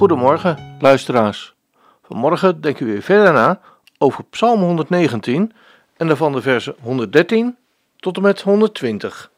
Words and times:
Goedemorgen, 0.00 0.76
luisteraars. 0.78 1.54
Vanmorgen 2.02 2.60
denken 2.60 2.86
we 2.86 2.92
weer 2.92 3.02
verder 3.02 3.32
na 3.32 3.60
over 3.98 4.24
Psalm 4.24 4.60
119 4.60 5.52
en 5.96 6.06
daarvan 6.06 6.32
de 6.32 6.42
versen 6.42 6.74
113 6.80 7.56
tot 7.96 8.16
en 8.16 8.22
met 8.22 8.40
120. 8.40 9.30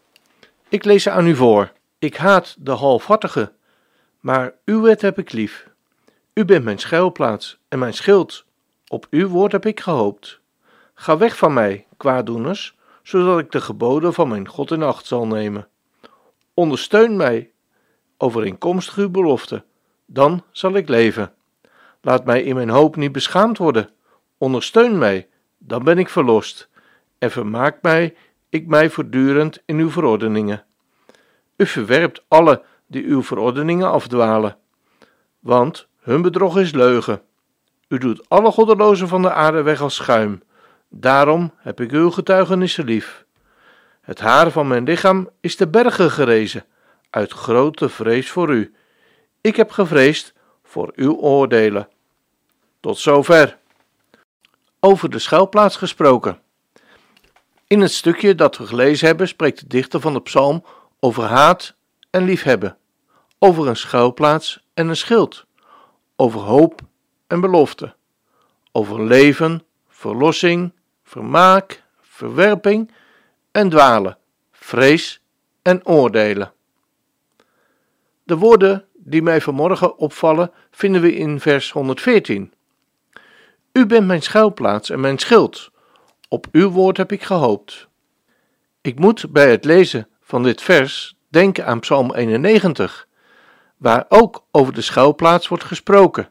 Ik 0.69 0.85
lees 0.85 1.03
ze 1.03 1.11
aan 1.11 1.27
u 1.27 1.35
voor. 1.35 1.73
Ik 1.99 2.17
haat 2.17 2.57
de 2.59 2.71
halfhartige, 2.71 3.53
maar 4.21 4.55
uw 4.65 4.81
wet 4.81 5.01
heb 5.01 5.19
ik 5.19 5.33
lief. 5.33 5.69
U 6.35 6.45
bent 6.45 6.65
mijn 6.65 6.79
schuilplaats 6.79 7.59
en 7.69 7.79
mijn 7.79 7.95
schild. 7.95 8.45
Op 8.89 9.07
uw 9.11 9.29
woord 9.29 9.53
heb 9.53 9.67
ik 9.67 9.81
gehoopt. 9.81 10.41
Ga 10.95 11.17
weg 11.17 11.37
van 11.37 11.53
mij, 11.53 11.87
kwaaddoeners, 11.97 12.77
zodat 13.03 13.39
ik 13.39 13.53
de 13.53 13.61
geboden 13.61 14.15
van 14.15 14.29
mijn 14.29 14.49
God 14.49 14.71
in 14.71 14.83
acht 14.83 15.07
zal 15.07 15.27
nemen. 15.27 15.69
Ondersteun 16.55 17.17
mij, 17.17 17.51
overeenkomstig 18.17 18.97
uw 18.97 19.11
belofte, 19.11 19.65
dan 20.13 20.45
zal 20.51 20.75
ik 20.75 20.89
leven. 20.89 21.33
Laat 22.01 22.25
mij 22.25 22.43
in 22.43 22.55
mijn 22.55 22.69
hoop 22.69 22.97
niet 22.97 23.13
beschaamd 23.13 23.59
worden. 23.59 23.91
Ondersteun 24.39 24.99
mij, 24.99 25.29
dan 25.59 25.85
ben 25.85 25.99
ik 25.99 26.09
verlost. 26.09 26.69
En 27.19 27.31
vermaak 27.31 27.79
mij, 27.83 28.15
ik 28.49 28.67
mij 28.67 28.91
voortdurend 28.91 29.63
in 29.65 29.79
uw 29.79 29.91
verordeningen. 29.91 30.65
U 31.57 31.67
verwerpt 31.67 32.25
alle 32.29 32.63
die 32.87 33.05
uw 33.05 33.23
verordeningen 33.23 33.91
afdwalen, 33.91 34.57
want 35.41 35.89
hun 36.01 36.23
bedrog 36.23 36.59
is 36.59 36.73
leugen. 36.73 37.23
U 37.89 37.99
doet 37.99 38.29
alle 38.29 38.51
goddelozen 38.51 39.09
van 39.09 39.23
de 39.23 39.33
aarde 39.33 39.63
weg 39.63 39.81
als 39.81 39.95
schuim. 39.95 40.43
Daarom 40.89 41.53
heb 41.57 41.81
ik 41.81 41.91
uw 41.91 42.11
getuigenissen 42.11 42.85
lief. 42.85 43.25
Het 44.01 44.21
haar 44.21 44.51
van 44.51 44.69
mijn 44.69 44.85
lichaam 44.85 45.29
is 45.41 45.57
te 45.57 45.69
bergen 45.69 46.11
gerezen, 46.11 46.65
uit 47.11 47.33
grote 47.33 47.89
vrees 47.89 48.31
voor 48.31 48.51
u. 48.51 48.75
Ik 49.43 49.57
heb 49.57 49.71
gevreesd 49.71 50.33
voor 50.63 50.93
uw 50.95 51.15
oordelen. 51.15 51.89
Tot 52.81 52.99
zover. 52.99 53.59
Over 54.81 55.11
de 55.11 55.19
schuilplaats 55.19 55.77
gesproken. 55.77 56.41
In 57.67 57.81
het 57.81 57.93
stukje 57.93 58.35
dat 58.35 58.57
we 58.57 58.67
gelezen 58.67 59.07
hebben 59.07 59.29
spreekt 59.29 59.61
de 59.61 59.67
dichter 59.67 60.01
van 60.01 60.13
de 60.13 60.21
psalm 60.21 60.65
over 61.01 61.25
haat 61.25 61.75
en 62.11 62.25
liefhebben, 62.25 62.77
over 63.39 63.69
een 63.69 63.77
schuilplaats 63.77 64.65
en 64.75 64.89
een 64.89 64.97
schild, 64.97 65.47
over 66.17 66.41
hoop 66.41 66.81
en 67.27 67.41
belofte, 67.41 67.95
over 68.73 69.05
leven, 69.05 69.65
verlossing, 69.89 70.73
vermaak, 71.03 71.83
verwerping 72.01 72.93
en 73.53 73.69
dwalen, 73.69 74.19
vrees 74.53 75.21
en 75.63 75.87
oordelen. 75.87 76.53
De 78.25 78.37
woorden 78.37 78.87
die 79.05 79.23
mij 79.23 79.41
vanmorgen 79.41 79.99
opvallen 79.99 80.51
vinden 80.71 81.01
we 81.01 81.15
in 81.15 81.41
vers 81.41 81.71
114. 81.71 82.53
U 83.73 83.87
bent 83.87 84.07
mijn 84.07 84.23
schuilplaats 84.23 84.91
en 84.91 85.01
mijn 85.01 85.19
schild. 85.19 85.71
Op 86.29 86.47
uw 86.53 86.71
woord 86.71 86.97
heb 86.97 87.13
ik 87.13 87.23
gehoopt. 87.23 87.89
Ik 88.81 88.99
moet 88.99 89.33
bij 89.33 89.51
het 89.51 89.65
lezen 89.65 90.09
van 90.21 90.43
dit 90.43 90.63
vers 90.63 91.17
denken 91.29 91.67
aan 91.67 91.81
Psalm 91.81 92.15
91, 92.15 93.07
waar 93.77 94.05
ook 94.09 94.45
over 94.51 94.73
de 94.73 94.81
schuilplaats 94.81 95.49
wordt 95.49 95.65
gesproken. 95.65 96.29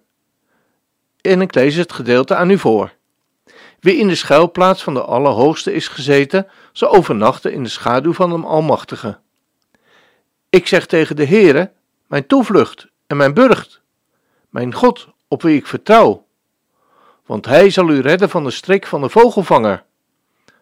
En 1.22 1.42
ik 1.42 1.56
lees 1.56 1.76
het 1.76 1.94
gedeelte 1.94 2.36
aan 2.36 2.50
u 2.50 2.58
voor. 2.58 2.94
Wie 3.80 3.96
in 3.96 4.08
de 4.08 4.16
schuilplaats 4.16 4.84
van 4.84 4.94
de 4.94 5.02
Allerhoogste 5.02 5.74
is 5.74 5.88
gezeten, 5.88 6.48
zal 6.72 6.94
overnachten 6.94 7.54
in 7.54 7.64
de 7.64 7.70
schaduw 7.70 8.14
van 8.14 8.30
de 8.30 8.48
Almachtige. 8.48 9.20
Ik 10.50 10.68
zeg 10.68 10.86
tegen 10.86 11.16
de 11.16 11.26
Heere, 11.26 11.72
mijn 12.12 12.28
toevlucht 12.28 12.88
en 13.08 13.18
mijn 13.18 13.34
burcht, 13.34 13.82
mijn 14.50 14.74
God 14.74 15.08
op 15.28 15.42
wie 15.42 15.56
ik 15.56 15.68
vertrouw. 15.68 16.28
Want 17.26 17.46
hij 17.46 17.70
zal 17.70 17.90
u 17.90 18.00
redden 18.00 18.30
van 18.30 18.44
de 18.44 18.52
strik 18.52 18.86
van 18.86 19.02
de 19.02 19.10
vogelvanger, 19.10 19.84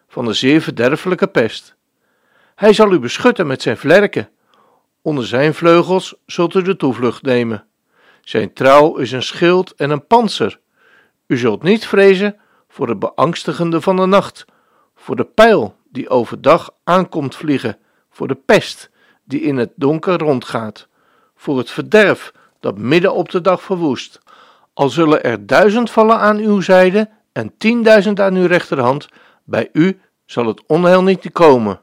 van 0.08 0.24
de 0.24 0.32
zeer 0.32 0.60
verderfelijke 0.60 1.26
pest. 1.26 1.74
Hij 2.54 2.72
zal 2.72 2.92
u 2.92 2.98
beschutten 2.98 3.46
met 3.46 3.62
zijn 3.62 3.76
vlerken. 3.76 4.28
Onder 5.02 5.26
zijn 5.26 5.54
vleugels 5.54 6.14
zult 6.26 6.54
u 6.54 6.62
de 6.62 6.76
toevlucht 6.76 7.22
nemen. 7.22 7.66
Zijn 8.20 8.52
trouw 8.52 8.96
is 8.96 9.12
een 9.12 9.22
schild 9.22 9.74
en 9.74 9.90
een 9.90 10.06
panzer. 10.06 10.60
U 11.26 11.36
zult 11.36 11.62
niet 11.62 11.86
vrezen 11.86 12.36
voor 12.68 12.88
het 12.88 12.98
beangstigende 12.98 13.80
van 13.80 13.96
de 13.96 14.06
nacht, 14.06 14.44
voor 14.94 15.16
de 15.16 15.24
pijl 15.24 15.76
die 15.88 16.08
overdag 16.08 16.70
aankomt 16.84 17.36
vliegen, 17.36 17.78
voor 18.10 18.28
de 18.28 18.38
pest 18.46 18.90
die 19.24 19.40
in 19.40 19.56
het 19.56 19.72
donker 19.74 20.18
rondgaat, 20.18 20.88
voor 21.40 21.58
het 21.58 21.70
verderf 21.70 22.32
dat 22.58 22.78
midden 22.78 23.14
op 23.14 23.30
de 23.30 23.40
dag 23.40 23.62
verwoest. 23.62 24.20
Al 24.74 24.88
zullen 24.88 25.22
er 25.22 25.46
duizend 25.46 25.90
vallen 25.90 26.18
aan 26.18 26.36
uw 26.36 26.60
zijde 26.60 27.10
en 27.32 27.52
tienduizend 27.58 28.20
aan 28.20 28.34
uw 28.34 28.46
rechterhand, 28.46 29.08
bij 29.44 29.68
u 29.72 30.00
zal 30.26 30.46
het 30.46 30.62
onheil 30.66 31.02
niet 31.02 31.32
komen. 31.32 31.80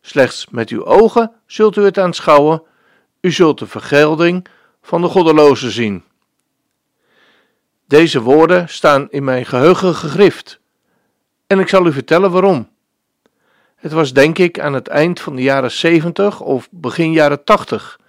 Slechts 0.00 0.46
met 0.50 0.68
uw 0.68 0.84
ogen 0.84 1.32
zult 1.46 1.76
u 1.76 1.84
het 1.84 1.98
aanschouwen, 1.98 2.62
u 3.20 3.32
zult 3.32 3.58
de 3.58 3.66
vergelding 3.66 4.46
van 4.82 5.00
de 5.00 5.08
goddelozen 5.08 5.70
zien. 5.70 6.04
Deze 7.86 8.20
woorden 8.20 8.68
staan 8.68 9.10
in 9.10 9.24
mijn 9.24 9.46
geheugen 9.46 9.94
gegrift, 9.94 10.60
en 11.46 11.58
ik 11.58 11.68
zal 11.68 11.86
u 11.86 11.92
vertellen 11.92 12.30
waarom. 12.30 12.68
Het 13.76 13.92
was 13.92 14.12
denk 14.12 14.38
ik 14.38 14.60
aan 14.60 14.72
het 14.72 14.88
eind 14.88 15.20
van 15.20 15.36
de 15.36 15.42
jaren 15.42 15.70
70 15.70 16.40
of 16.40 16.68
begin 16.70 17.12
jaren 17.12 17.44
80 17.44 18.02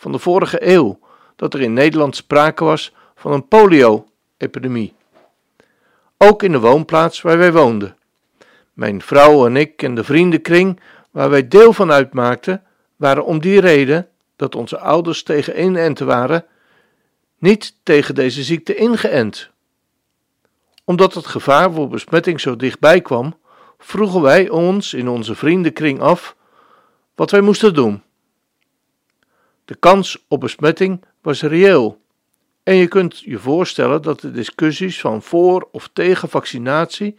van 0.00 0.12
de 0.12 0.18
vorige 0.18 0.68
eeuw 0.68 0.98
dat 1.36 1.54
er 1.54 1.60
in 1.60 1.72
Nederland 1.72 2.16
sprake 2.16 2.64
was 2.64 2.92
van 3.14 3.32
een 3.32 3.48
polio-epidemie. 3.48 4.94
Ook 6.16 6.42
in 6.42 6.52
de 6.52 6.60
woonplaats 6.60 7.22
waar 7.22 7.38
wij 7.38 7.52
woonden. 7.52 7.96
Mijn 8.72 9.02
vrouw 9.02 9.46
en 9.46 9.56
ik 9.56 9.82
en 9.82 9.94
de 9.94 10.04
vriendenkring 10.04 10.80
waar 11.10 11.30
wij 11.30 11.48
deel 11.48 11.72
van 11.72 11.92
uitmaakten, 11.92 12.62
waren 12.96 13.24
om 13.24 13.40
die 13.40 13.60
reden 13.60 14.08
dat 14.36 14.54
onze 14.54 14.78
ouders 14.78 15.22
tegen 15.22 15.62
inenten 15.62 16.06
waren, 16.06 16.44
niet 17.38 17.74
tegen 17.82 18.14
deze 18.14 18.42
ziekte 18.42 18.74
ingeënt. 18.74 19.50
Omdat 20.84 21.14
het 21.14 21.26
gevaar 21.26 21.72
voor 21.72 21.88
besmetting 21.88 22.40
zo 22.40 22.56
dichtbij 22.56 23.00
kwam, 23.00 23.38
vroegen 23.78 24.20
wij 24.20 24.48
ons 24.48 24.94
in 24.94 25.08
onze 25.08 25.34
vriendenkring 25.34 26.00
af 26.00 26.36
wat 27.14 27.30
wij 27.30 27.40
moesten 27.40 27.74
doen. 27.74 28.02
De 29.70 29.76
kans 29.76 30.24
op 30.28 30.40
besmetting 30.40 31.04
was 31.22 31.42
reëel. 31.42 32.00
En 32.62 32.74
je 32.74 32.88
kunt 32.88 33.20
je 33.20 33.38
voorstellen 33.38 34.02
dat 34.02 34.20
de 34.20 34.30
discussies 34.30 35.00
van 35.00 35.22
voor 35.22 35.68
of 35.72 35.90
tegen 35.92 36.28
vaccinatie 36.28 37.16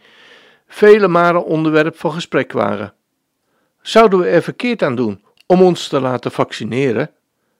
vele 0.66 1.08
malen 1.08 1.44
onderwerp 1.44 1.98
van 1.98 2.12
gesprek 2.12 2.52
waren. 2.52 2.94
Zouden 3.82 4.18
we 4.18 4.26
er 4.26 4.42
verkeerd 4.42 4.82
aan 4.82 4.94
doen 4.94 5.24
om 5.46 5.62
ons 5.62 5.88
te 5.88 6.00
laten 6.00 6.32
vaccineren? 6.32 7.10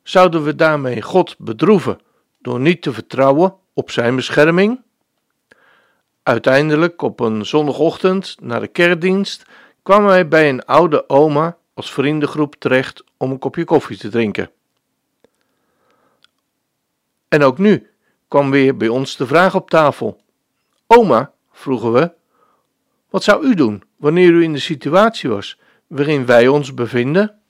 Zouden 0.03 0.45
we 0.45 0.55
daarmee 0.55 1.03
God 1.03 1.35
bedroeven 1.39 2.01
door 2.39 2.61
niet 2.61 2.83
te 2.83 2.93
vertrouwen 2.93 3.55
op 3.73 3.91
Zijn 3.91 4.17
bescherming? 4.17 4.81
Uiteindelijk, 6.23 7.03
op 7.03 7.21
een 7.21 7.47
zondagochtend 7.47 8.37
na 8.41 8.59
de 8.59 8.69
kerkdienst, 8.69 9.47
kwamen 9.83 10.09
wij 10.09 10.29
bij 10.29 10.49
een 10.49 10.65
oude 10.65 11.09
oma 11.09 11.57
als 11.75 11.93
vriendengroep 11.93 12.55
terecht 12.55 13.05
om 13.17 13.31
een 13.31 13.39
kopje 13.39 13.65
koffie 13.65 13.97
te 13.97 14.09
drinken. 14.09 14.51
En 17.33 17.43
ook 17.43 17.59
nu 17.59 17.87
kwam 18.29 18.51
weer 18.51 18.77
bij 18.77 18.89
ons 18.89 19.17
de 19.17 19.27
vraag 19.27 19.55
op 19.55 19.71
tafel: 19.71 20.21
Oma, 20.87 21.33
vroegen 21.53 21.93
we, 21.93 22.13
wat 23.11 23.23
zou 23.23 23.47
u 23.47 23.55
doen 23.55 23.83
wanneer 23.97 24.31
u 24.31 24.43
in 24.43 24.53
de 24.53 24.59
situatie 24.59 25.31
was 25.31 25.59
waarin 25.87 26.27
wij 26.27 26.49
ons 26.49 26.75
bevinden? 26.75 27.41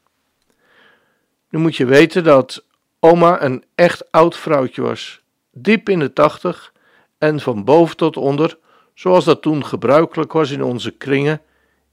Nu 1.49 1.59
moet 1.59 1.77
je 1.77 1.85
weten 1.85 2.25
dat 2.25 2.65
oma 3.01 3.43
een 3.43 3.65
echt 3.75 4.13
oud 4.13 4.37
vrouwtje 4.37 4.83
was, 4.83 5.23
diep 5.53 5.89
in 5.89 5.99
de 5.99 6.13
tachtig 6.13 6.73
en 7.19 7.41
van 7.41 7.65
boven 7.65 7.97
tot 7.97 8.17
onder, 8.17 8.59
zoals 8.95 9.25
dat 9.25 9.43
toen 9.43 9.67
gebruikelijk 9.67 10.33
was 10.33 10.51
in 10.51 10.63
onze 10.63 10.91
kringen, 10.91 11.41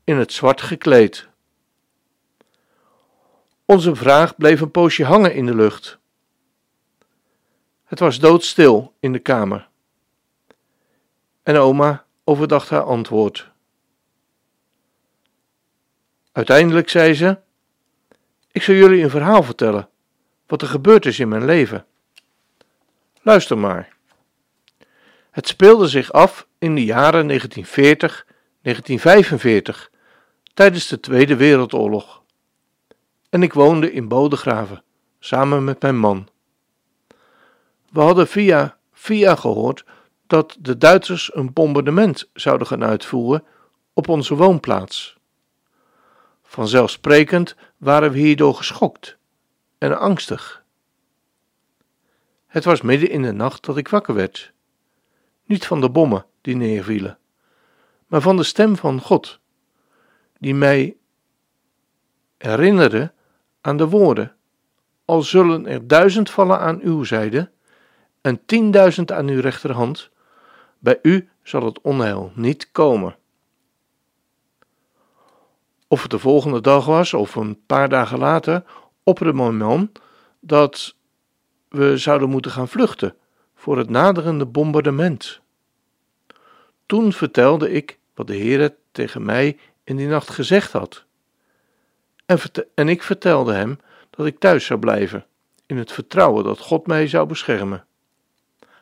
in 0.03 0.17
het 0.17 0.33
zwart 0.33 0.61
gekleed. 0.61 1.27
Onze 3.65 3.95
vraag 3.95 4.35
bleef 4.35 4.61
een 4.61 4.71
poosje 4.71 5.05
hangen 5.05 5.33
in 5.33 5.45
de 5.45 5.55
lucht. 5.55 5.98
Het 7.89 7.99
was 7.99 8.19
doodstil 8.19 8.93
in 8.99 9.11
de 9.11 9.19
kamer. 9.19 9.67
En 11.43 11.55
oma 11.55 12.05
overdacht 12.23 12.69
haar 12.69 12.83
antwoord. 12.83 13.51
Uiteindelijk 16.31 16.89
zei 16.89 17.13
ze: 17.13 17.37
Ik 18.51 18.61
zal 18.61 18.75
jullie 18.75 19.03
een 19.03 19.09
verhaal 19.09 19.43
vertellen, 19.43 19.89
wat 20.47 20.61
er 20.61 20.67
gebeurd 20.67 21.05
is 21.05 21.19
in 21.19 21.27
mijn 21.27 21.45
leven. 21.45 21.85
Luister 23.21 23.57
maar. 23.57 23.95
Het 25.31 25.47
speelde 25.47 25.87
zich 25.87 26.11
af 26.11 26.47
in 26.57 26.75
de 26.75 26.85
jaren 26.85 27.27
1940, 27.27 28.25
1945, 28.61 29.91
tijdens 30.53 30.87
de 30.87 30.99
Tweede 30.99 31.35
Wereldoorlog. 31.35 32.23
En 33.29 33.43
ik 33.43 33.53
woonde 33.53 33.91
in 33.91 34.07
Bodegraven, 34.07 34.83
samen 35.19 35.63
met 35.63 35.81
mijn 35.81 35.97
man. 35.97 36.29
We 37.91 37.99
hadden 37.99 38.27
via 38.27 38.77
via 38.99 39.35
gehoord 39.35 39.85
dat 40.27 40.57
de 40.59 40.77
Duitsers 40.77 41.35
een 41.35 41.53
bombardement 41.53 42.29
zouden 42.33 42.67
gaan 42.67 42.83
uitvoeren 42.83 43.43
op 43.93 44.07
onze 44.07 44.35
woonplaats. 44.35 45.17
Vanzelfsprekend 46.43 47.55
waren 47.77 48.11
we 48.11 48.17
hierdoor 48.17 48.53
geschokt 48.53 49.17
en 49.77 49.99
angstig. 49.99 50.63
Het 52.47 52.63
was 52.63 52.81
midden 52.81 53.09
in 53.09 53.21
de 53.21 53.31
nacht 53.31 53.65
dat 53.65 53.77
ik 53.77 53.87
wakker 53.87 54.13
werd. 54.13 54.51
Niet 55.45 55.65
van 55.65 55.81
de 55.81 55.89
bommen 55.89 56.25
die 56.41 56.55
neervielen, 56.55 57.17
maar 58.07 58.21
van 58.21 58.37
de 58.37 58.43
stem 58.43 58.77
van 58.77 59.01
God, 59.01 59.39
die 60.37 60.55
mij 60.55 60.97
herinnerde 62.37 63.11
aan 63.61 63.77
de 63.77 63.87
woorden: 63.87 64.35
Al 65.05 65.21
zullen 65.21 65.67
er 65.67 65.87
duizend 65.87 66.29
vallen 66.29 66.59
aan 66.59 66.79
uw 66.81 67.03
zijde 67.03 67.51
en 68.21 68.45
tienduizend 68.45 69.11
aan 69.11 69.27
uw 69.27 69.41
rechterhand, 69.41 70.09
bij 70.79 70.99
u 71.01 71.29
zal 71.43 71.65
het 71.65 71.81
onheil 71.81 72.31
niet 72.35 72.71
komen. 72.71 73.15
Of 75.87 76.01
het 76.01 76.11
de 76.11 76.19
volgende 76.19 76.61
dag 76.61 76.85
was 76.85 77.13
of 77.13 77.35
een 77.35 77.65
paar 77.65 77.89
dagen 77.89 78.19
later, 78.19 78.63
op 79.03 79.19
het 79.19 79.35
moment 79.35 79.99
dat 80.39 80.95
we 81.69 81.97
zouden 81.97 82.29
moeten 82.29 82.51
gaan 82.51 82.67
vluchten 82.67 83.15
voor 83.55 83.77
het 83.77 83.89
naderende 83.89 84.45
bombardement. 84.45 85.39
Toen 86.85 87.13
vertelde 87.13 87.71
ik 87.71 87.99
wat 88.13 88.27
de 88.27 88.35
Heer 88.35 88.75
tegen 88.91 89.25
mij 89.25 89.57
in 89.83 89.95
die 89.95 90.07
nacht 90.07 90.29
gezegd 90.29 90.71
had. 90.71 91.05
En, 92.25 92.39
en 92.75 92.89
ik 92.89 93.03
vertelde 93.03 93.53
hem 93.53 93.79
dat 94.09 94.25
ik 94.25 94.39
thuis 94.39 94.65
zou 94.65 94.79
blijven, 94.79 95.25
in 95.65 95.77
het 95.77 95.91
vertrouwen 95.91 96.43
dat 96.43 96.59
God 96.59 96.87
mij 96.87 97.07
zou 97.07 97.27
beschermen. 97.27 97.87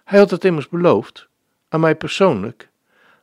Hij 0.07 0.19
had 0.19 0.31
het 0.31 0.45
immers 0.45 0.69
beloofd, 0.69 1.27
aan 1.69 1.79
mij 1.79 1.95
persoonlijk. 1.95 2.69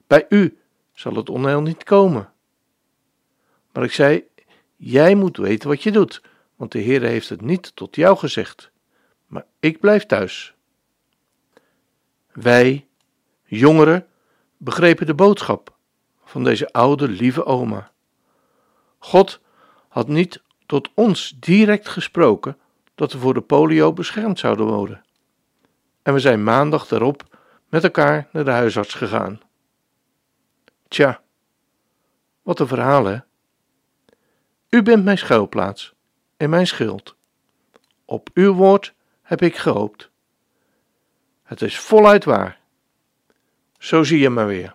Bij 0.07 0.27
u 0.29 0.59
zal 0.93 1.15
het 1.15 1.29
onheil 1.29 1.63
niet 1.63 1.85
komen. 1.85 2.33
Maar 3.73 3.85
ik 3.85 3.93
zei: 3.93 4.25
Jij 4.77 5.15
moet 5.15 5.37
weten 5.37 5.69
wat 5.69 5.83
je 5.83 5.93
doet, 5.93 6.23
want 6.57 6.73
de 6.73 6.79
Heer 6.79 7.03
heeft 7.03 7.29
het 7.29 7.41
niet 7.41 7.77
tot 7.77 7.97
jou 7.97 8.17
gezegd. 8.17 8.71
Maar 9.27 9.45
ik 9.61 9.81
blijf 9.81 10.07
thuis. 10.07 10.55
Wij, 12.33 12.87
jongeren, 13.45 14.07
begrepen 14.57 15.07
de 15.07 15.15
boodschap 15.15 15.75
van 16.25 16.45
deze 16.45 16.73
oude, 16.73 17.09
lieve 17.09 17.45
oma. 17.45 17.91
God 18.99 19.41
had 19.89 20.09
niet 20.09 20.43
tot 20.67 20.91
ons 20.95 21.35
direct 21.41 21.89
gesproken 21.89 22.59
dat 22.95 23.13
we 23.13 23.19
voor 23.19 23.35
de 23.35 23.41
polio 23.41 23.93
beschermd 23.93 24.39
zouden 24.39 24.67
worden. 24.67 25.05
En 26.05 26.13
we 26.13 26.21
zijn 26.21 26.43
maandag 26.43 26.87
daarop 26.87 27.39
met 27.69 27.85
elkaar 27.85 28.29
naar 28.33 28.45
de 28.45 28.51
huisarts 28.51 28.95
gegaan. 28.95 29.41
Tja, 30.89 31.23
wat 32.43 32.61
een 32.61 32.67
verhaal, 32.67 33.05
hè? 33.05 33.19
U 34.69 34.83
bent 34.83 35.05
mijn 35.05 35.19
schuilplaats 35.19 35.95
en 36.37 36.51
mijn 36.51 36.67
schild. 36.67 37.17
Op 38.05 38.31
uw 38.35 38.53
woord 38.53 38.95
heb 39.23 39.43
ik 39.43 39.57
gehoopt. 39.57 40.11
Het 41.43 41.63
is 41.63 41.79
voluit 41.79 42.25
waar. 42.25 42.61
Zo 43.79 44.03
zie 44.03 44.19
je 44.19 44.29
maar 44.29 44.47
weer. 44.47 44.75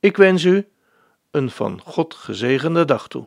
Ik 0.00 0.16
wens 0.16 0.44
u 0.44 0.68
een 1.30 1.50
van 1.50 1.80
God 1.80 2.14
gezegende 2.14 2.84
dag 2.84 3.08
toe. 3.08 3.26